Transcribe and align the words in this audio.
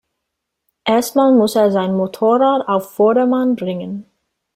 Erst 0.83 1.15
mal 1.15 1.31
muss 1.31 1.53
er 1.55 1.69
sein 1.69 1.93
Motorrad 1.93 2.67
auf 2.67 2.89
Vordermann 2.93 3.55
bringen. 3.55 4.07